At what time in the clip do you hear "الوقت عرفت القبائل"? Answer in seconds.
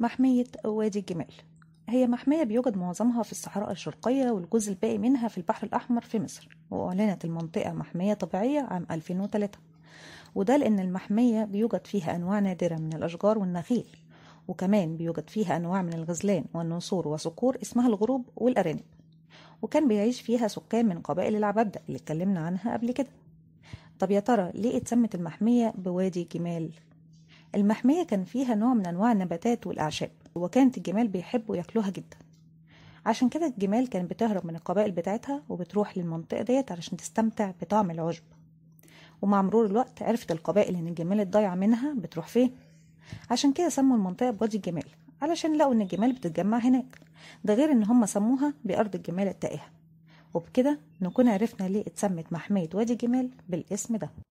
39.66-40.76